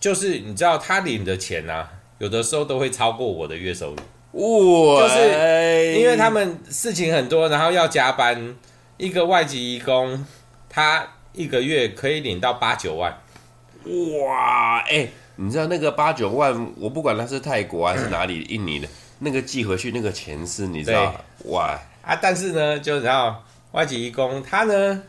[0.00, 3.98] 就是你知道他领的钱啊，有的时候都会超过我的月收入。
[4.36, 8.54] 哇，就是因为他们事情很多，然后要加班。
[8.98, 10.24] 一个外籍义工，
[10.70, 13.12] 他一个月可以领到八九万。
[13.84, 21.14] 哇，哎、欸，你知道那个八九万，我不管他是泰国还是哪里，印尼的，那个寄回去那个钱是，你知道？
[21.44, 22.18] 哇啊！
[22.22, 23.38] 但是呢，就然后
[23.72, 25.02] 外籍义工，他呢，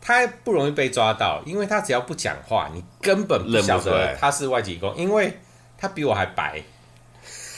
[0.00, 5.32] 他不容易被抓到，因为他只要不讲话，你根本不晓得他是外籍义工，因为
[5.78, 6.60] 他比我还白。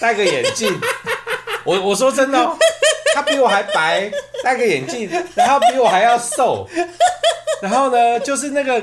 [0.00, 0.78] 戴个眼镜，
[1.64, 2.56] 我我说真的哦，
[3.14, 4.10] 他比我还白，
[4.42, 6.68] 戴个眼镜，然后比我还要瘦，
[7.62, 8.82] 然后呢，就是那个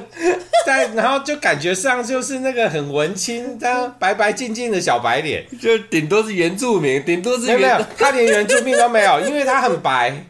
[0.66, 10.26] 在，然后就感觉上就是那个很文青，这样白白净净的小白脸，就顶多是原住民，顶多是原没有， 他连原住民都没有，因为他很白，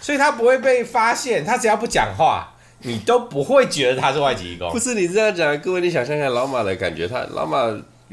[0.00, 4.70] 所以他不会被发现，他只要不讲话，你都不会觉得他是外籍移工。
[4.72, 7.58] 不是你这样讲，各位你想象一下老马的感觉，他老马。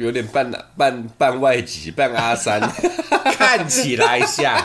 [0.01, 2.59] 有点半半半外籍，半阿三，
[3.37, 4.55] 看起来像。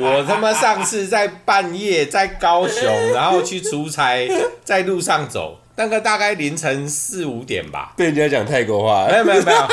[0.00, 4.28] 我他妈上次在半夜在高雄，然后去出差，
[4.62, 7.94] 在路上走，那个大概凌晨四五点吧。
[7.96, 9.68] 被人家讲泰国话，没有没有没有，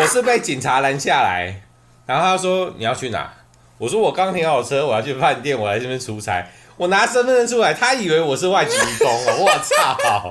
[0.00, 1.62] 我是被警察拦下来，
[2.06, 3.30] 然后他说你要去哪？
[3.76, 6.46] 我说我刚停好车，我要去饭店，我来这边出差。
[6.78, 9.08] 我拿身份证出来，他以为我是外籍工，
[9.44, 10.30] 我操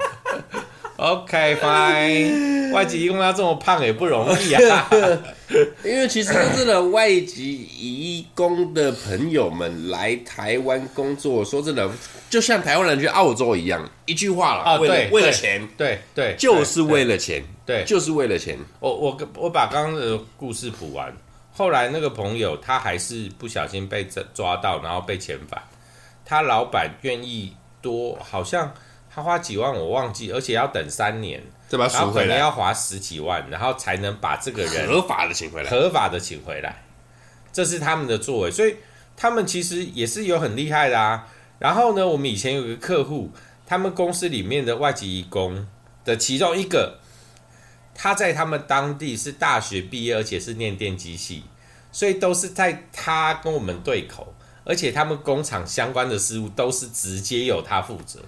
[1.02, 4.88] ！OK fine， 外籍移工要这么胖也不容易啊。
[5.84, 11.90] 因为其实真的外籍移工的朋友们来台湾工作，说真的，
[12.30, 18.56] 就像台湾人去澳洲一样，一句话了，啊，对，为了，为了钱，对对，就是为了钱，对，就是为了钱。
[18.80, 21.12] 我我我把刚刚的故事补完，
[21.52, 25.60] 后来那个朋友他还是不小心被抓到，然后被遣返，
[26.24, 28.72] 他老板愿意多，好像。
[29.14, 36.84] 他花几万我忘记，而且要等三年，然后可能要花十几万，然后才能把这个人合法的请回来，合法的请回来，
[37.52, 38.78] 这是他们的作为，所以
[39.18, 41.28] 他们其实也是有很厉害的啊。
[41.60, 43.30] 然后呢，我们以前有个客户，
[43.66, 45.68] 他们公司里面的外籍义工
[46.06, 47.00] 的其中一个，
[47.94, 51.44] 他在他们当地是大学毕业，而且是念电机系，
[51.92, 54.34] 所以都是在他跟我们对口。
[54.64, 58.20] 而且他们工厂相关的事务都是直接由他负责。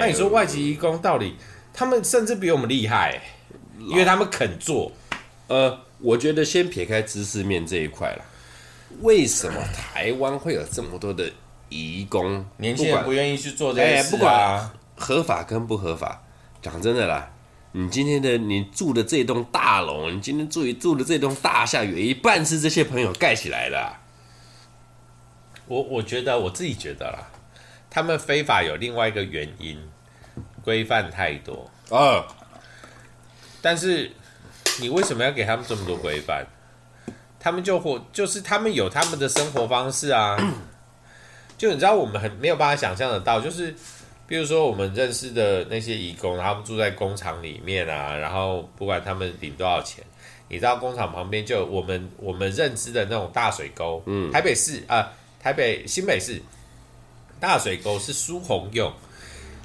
[0.00, 1.34] 那你说外籍移工到底，
[1.72, 3.20] 他们甚至比我们厉害，
[3.78, 4.92] 因为他们肯做。
[5.46, 8.24] 呃，我觉得先撇开知识面这一块了，
[9.00, 11.30] 为什么台湾会有这么多的
[11.70, 16.22] 移工，年轻人不愿意去做这些事啊，不管合法跟不合法，
[16.60, 17.30] 讲真的啦，
[17.72, 23.98] 你今天的你住的这栋大楼，你今天住住的这栋大厦，有一半是这些朋友盖起来的啊。
[25.68, 27.30] 我我觉得我自己觉得啦，
[27.90, 29.78] 他们非法有另外一个原因，
[30.64, 32.26] 规范太多啊。
[33.60, 34.10] 但是
[34.80, 36.46] 你为什么要给他们这么多规范？
[37.38, 40.36] 他们就活，就是他们有他们的生活方式啊。
[41.58, 43.74] 就你知道，我们很没有办法想象得到，就是
[44.26, 50.04] 比如说我们认识的那些义工，他们住在工厂里面啊，然后不管他们领多少钱，
[50.48, 54.96] 你知道工厂旁边就我们我们认知的那种大水沟，嗯，台北市啊。
[54.96, 56.42] 呃台北新北市
[57.40, 58.92] 大水沟是疏洪用，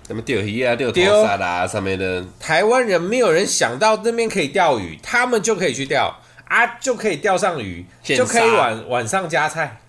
[0.08, 2.24] 什么钓鱼啊、钓头沙啊上面的。
[2.40, 6.16] 台湾人没有人想到那边可以钓鱼，他们就可以去钓
[6.46, 9.80] 啊，就可以钓上鱼，就可以晚晚上加菜。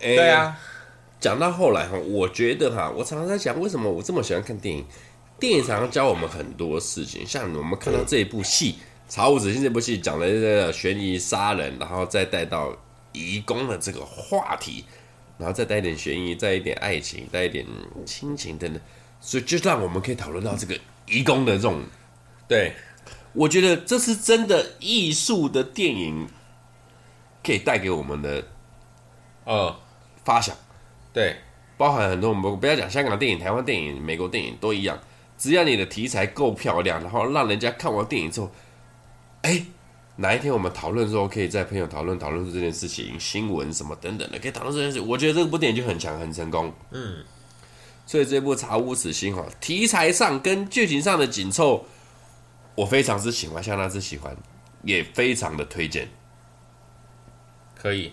[0.00, 0.58] 欸、对啊，
[1.20, 4.84] 讲到后来哈，我觉得哈，我常常在想，为什么我这么喜欢看电影？
[5.38, 8.72] 电影常常教我们很多事情，像我们看到这一部戏
[9.08, 12.72] 《查无此心》这部戏，讲了这个悬疑杀人，然后再带到
[13.12, 14.84] 移工的这个话题。
[15.38, 17.66] 然后再带一点悬疑，带一点爱情，带一点
[18.06, 18.80] 亲情等等，
[19.20, 21.82] 所以就让我们可以讨论到这个移工的这种。
[22.46, 22.74] 对，
[23.32, 26.28] 我觉得这是真的艺术的电影
[27.42, 28.44] 可以带给我们的
[29.44, 29.76] 呃
[30.24, 30.54] 发想。
[31.12, 31.36] 对，
[31.76, 34.98] 包含很多我们不要讲香港电影、台湾电影、美国电影都一样，
[35.36, 38.50] 只要你的题材够漂亮，然后让人家看完电影之后，
[39.42, 39.64] 哎。
[40.16, 45.00] 哪一天我们讨论的时候，可以在朋友讨论讨论这件事情、新闻什么等等的，可以讨论这件事。
[45.00, 46.70] 我觉得这部电影就很强、很成功。
[46.90, 47.24] 嗯，
[48.06, 51.86] 所以这部《查无此心》哈，题材上跟剧情上的紧凑，
[52.74, 54.36] 我非常之喜欢，相当之喜欢，
[54.82, 56.08] 也非常的推荐。
[57.74, 58.12] 可以。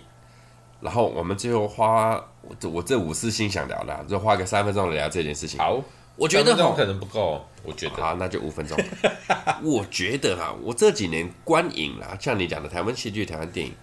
[0.80, 5.60] 然后我们最后花我这我这五四心想聊的，就花个三分钟来聊这件事情。
[5.60, 5.84] 好。
[6.20, 8.78] 我觉得可能不够，我觉得好，那就五分钟。
[9.64, 13.74] 我觉得哈，我这几年观影啦，像你讲的台湾戏剧、台湾电影，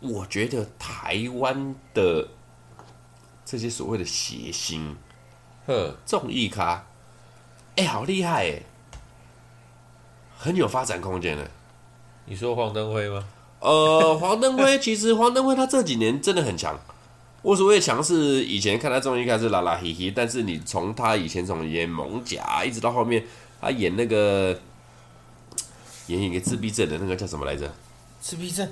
[0.00, 2.28] 我觉得台湾的
[3.46, 4.94] 这些所谓的谐星、
[5.66, 6.84] 呵综艺咖，
[7.76, 8.62] 哎、欸，好厉害哎，
[10.36, 11.50] 很有发展空间的。
[12.26, 13.24] 你说黄登辉吗？
[13.60, 16.78] 呃，黄登辉其实黄登辉他这几年真的很强。
[17.42, 23.24] 我所谓强势，以前看他综艺开始拉拉嘿嘿，但是你从他以前从演萌甲，一直到后面
[23.60, 24.58] 他演那个
[26.06, 27.68] 演一个自闭症的那个叫什么来着？
[28.20, 28.68] 自闭症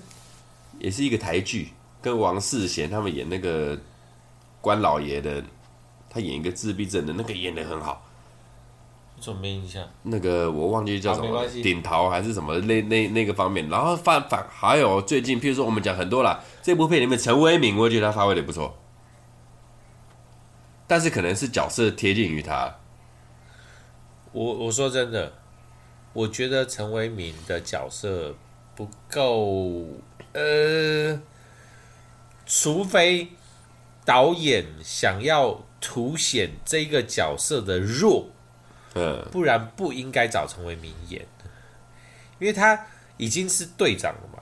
[0.78, 3.76] 也是一个台剧，跟王世贤他们演那个
[4.60, 5.42] 关老爷的，
[6.08, 8.06] 他演一个自闭症的那个演的很好。
[9.20, 9.86] 怎么没印象？
[10.02, 16.42] 那个我忘记叫什么，顶桃还是什么那那那个方面，然后反反还有最近，譬如说我们讲很多了。
[16.62, 18.78] 这部片里面，陈为民，我觉得他发挥的不错，
[20.86, 22.76] 但是可能是角色贴近于他。
[24.32, 25.32] 我我说真的，
[26.12, 28.34] 我觉得陈为民的角色
[28.74, 29.86] 不够，
[30.32, 31.20] 呃，
[32.46, 33.28] 除非
[34.04, 38.28] 导演想要凸显这个角色的弱，
[38.94, 41.24] 嗯，不然不应该早成为名言，
[42.40, 42.86] 因为他
[43.16, 44.40] 已经是队长了嘛。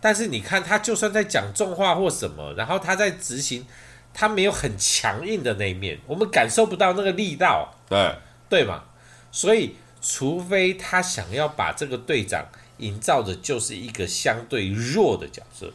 [0.00, 3.64] 但是你看，他就算在讲重话或什么，然后他在执行，
[4.12, 8.16] 他没有很强硬的那一面，我们感受不到那个力道，对
[8.48, 8.82] 对嘛？
[9.30, 12.44] 所以，除非他想要把这个队长
[12.78, 15.72] 营造的就是一个相对弱的角色，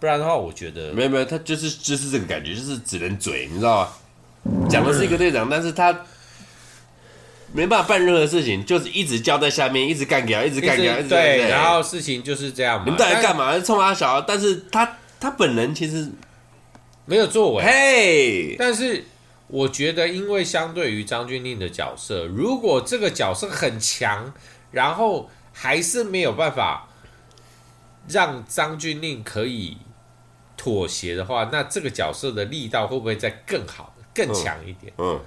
[0.00, 4.68] 不然的话，我觉得没有没有，他就是就是这个感觉，就是只能嘴，你知道吗？
[4.68, 6.04] 讲的是一个队长，但是他。
[7.52, 12.84] 没办法办任何事情，就是一直叫在下面，一直干掉，一直干掉，一直对，然后事情就是这样嘛。
[12.84, 13.58] 你们到底干嘛？
[13.58, 16.10] 冲他小，但是他他本人其实
[17.06, 17.64] 没有作为。
[17.64, 19.04] 嘿，但是
[19.46, 24.32] 我觉得，因为相对于张钧甯的角色，如果这个角色很强，
[24.70, 26.88] 然后还是没有办法
[28.08, 29.78] 让张钧甯可以
[30.56, 34.92] 妥协的话，那这个角色的力道会不会再更好、更强一点？
[34.98, 35.14] 嗯。
[35.14, 35.20] 嗯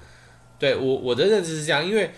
[0.62, 2.08] 对我我的认知是这样，因为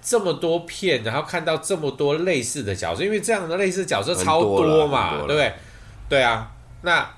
[0.00, 5.52] 这么多片，然后看到这么多类似的角色，因为这样的类似角色超多嘛，多对不对？
[6.08, 6.52] 对啊，
[6.82, 7.10] 那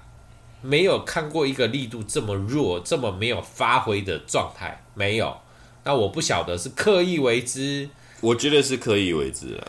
[0.62, 5.36] 没有看过一个力度这么弱、这么没有发挥的状态，没有。
[5.84, 7.86] 那我不晓得是刻意为之，
[8.22, 9.68] 我觉得是刻意为之啊。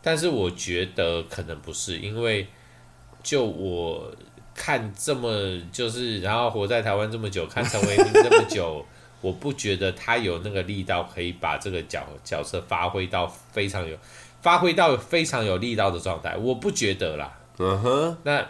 [0.00, 2.46] 但是我觉得可能不是，因为
[3.24, 4.08] 就我
[4.54, 8.86] 看这么就是，然后活在台湾这么久，看陈伟霆这么久。
[9.22, 13.96] 我不觉得他有那个力道，可以把这个角角色发挥到非常有，
[14.42, 16.36] 发挥到非常有力道的状态。
[16.36, 17.38] 我不觉得啦。
[17.58, 18.40] 嗯哼，那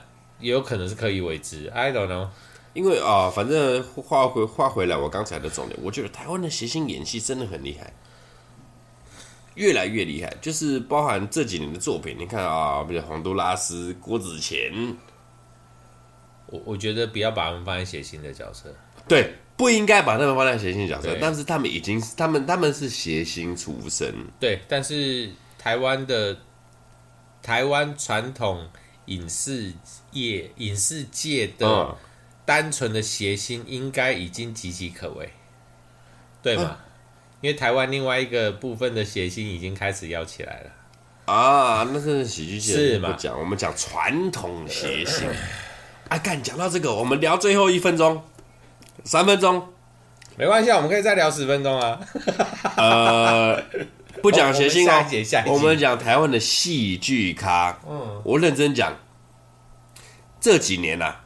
[0.40, 1.68] 也有可能是刻意为之。
[1.68, 2.26] I don't know。
[2.74, 7.92] 因为啊、呃，反正话回话回来，我刚才的重点，我觉得台湾的谐星演戏真的很厉害，
[9.56, 10.34] 越来越厉害。
[10.40, 14.96] 就是包含这几年的作品，你看啊，比如洪都拉斯、郭子乾，
[16.46, 18.74] 我我觉得不要把他们放在谐星的角色，
[19.06, 26.36] 对，不应该把他们放在谐星角色，但是他们已经是，他们他们是谐星出身，对，但是台湾的
[27.42, 28.68] 台湾传统
[29.06, 29.72] 影视
[30.12, 31.66] 业影视界的。
[31.66, 31.96] 嗯
[32.44, 35.30] 单纯的谐星应该已经岌岌可危，
[36.42, 36.64] 对吗？
[36.64, 36.84] 啊、
[37.40, 41.88] 因为台湾另外一个部分的谐星已经开始要起来了啊！
[41.94, 43.14] 那是喜剧界是吗？
[43.16, 45.28] 讲我们讲传统谐星。
[46.08, 48.20] 哎、啊，干讲到这个，我们聊最后一分钟，
[49.04, 49.72] 三分钟，
[50.36, 52.00] 没关系，我们可以再聊十分钟啊。
[52.76, 53.62] 呃，
[54.22, 55.06] 不讲谐星啊，
[55.46, 57.78] 我们讲台湾的戏剧咖。
[57.88, 58.96] 嗯，我认真讲，
[60.40, 61.24] 这几年呐、啊。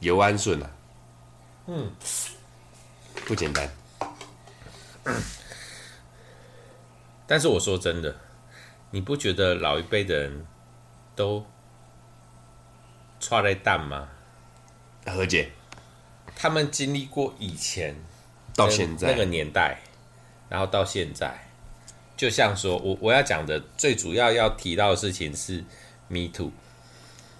[0.00, 0.70] 游安顺啊，
[1.66, 1.90] 嗯，
[3.24, 3.68] 不简单。
[7.26, 8.14] 但是我说真的，
[8.90, 10.46] 你不觉得老一辈的人
[11.16, 11.46] 都
[13.18, 14.08] 差在蛋吗？
[15.06, 15.50] 何解？
[16.36, 17.96] 他们经历过以前
[18.54, 19.80] 到现在那个年代，
[20.50, 21.48] 然后到现在，
[22.16, 25.64] 就像说我我要讲的最主要要提到的事情是
[26.08, 26.52] Me Too。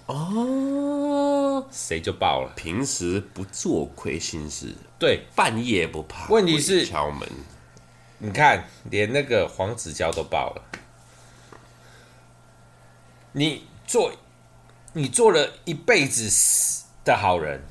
[0.07, 2.53] 哦，谁就爆了？
[2.55, 6.27] 平时不做亏心事，对，半夜不怕。
[6.29, 7.27] 问题是敲门，
[8.19, 10.63] 你看，连那个黄子佼都爆了。
[13.33, 14.13] 你做，
[14.93, 17.61] 你做了一辈子的好人，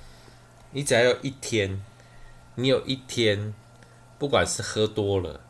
[0.77, 1.83] 你只要有一天，
[2.55, 3.55] 你有一天，
[4.19, 5.41] 不管是喝多了，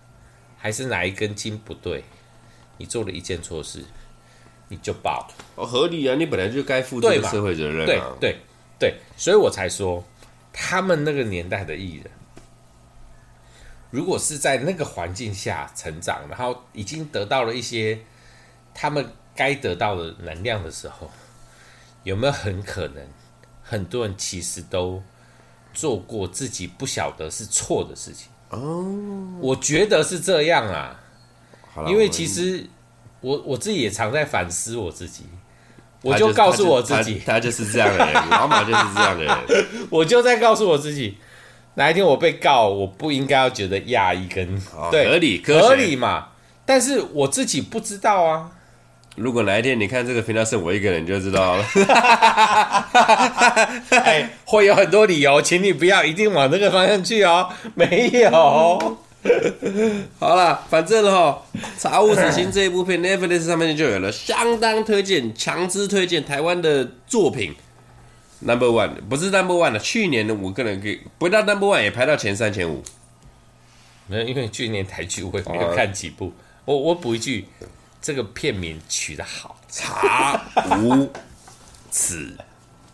[0.57, 2.05] 还是哪一根筋不对，
[2.79, 3.85] 你做了一件错事。
[4.69, 6.15] 你就爆了哦，合理啊！
[6.15, 8.37] 你本来就该负这个社会责任啊，对对
[8.79, 10.05] 对，所以我才说，
[10.53, 12.11] 他们那个年代的艺人，
[13.91, 17.99] 如果是在那个环境下成长，然后已经得到了一些
[18.73, 21.11] 他们该得到的能量的时候，
[22.05, 23.05] 有没有很可能，
[23.63, 25.03] 很多人其实都
[25.77, 28.29] 做过自己不晓得是错的事情？
[28.49, 28.85] 哦，
[29.41, 30.99] 我觉得是这样啊，
[31.87, 32.67] 因为其实。
[33.23, 35.25] 我我自己也常在反思我自己，
[36.03, 39.67] 我就告诉我自己，他就是这样的人， 老马就是这样的人。
[39.91, 41.17] 我就在告诉我自己，
[41.75, 44.47] 哪一天我被告，我不应该要觉得压抑跟
[44.93, 46.29] 对合理合理嘛。
[46.65, 48.53] 但是我自己不知道啊。
[49.17, 51.65] 如果哪一天你看这个频道剩我一个人，就知道了。
[53.91, 57.49] 哎，会有很多理由，请你不要一定往这个方向去哦。
[57.75, 58.99] 没有。
[60.21, 61.43] 好了，反正哈，
[61.77, 67.57] 《查无此心》这一部片，Netflix 上面就有了，相当推荐，强制推荐台湾的作品
[68.41, 72.85] ，Number One 不是 Number One 的，去年的我个人给不到 Number One 也排到前三前五。
[74.07, 76.33] 没有，因为去年台剧我也没有看几部。
[76.65, 77.47] 我我补一句，
[78.07, 80.41] 这个片名取得好，《查
[80.79, 81.11] 无
[81.91, 82.39] 此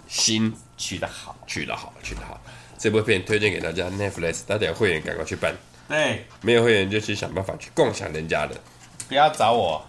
[0.09, 2.41] 心》取得好，取得好，取得好。
[2.79, 5.55] 这部片推荐给大家，Netflix 大家有会员赶快去办。
[5.87, 8.57] 对，没有会员就去想办法去共享人家的，
[9.07, 9.85] 不要找我。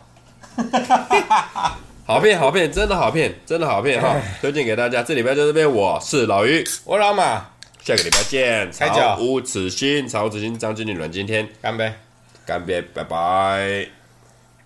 [2.06, 4.22] 好片，好片，真的好片，真的好片哈！
[4.42, 5.02] 推荐给大家。
[5.02, 7.46] 这礼拜就这边，我是老于，我老马，
[7.82, 8.70] 下个礼拜见。
[8.74, 11.94] 查无此心，曹无此心，张经理阮经天，干杯，
[12.46, 14.03] 干杯，拜拜。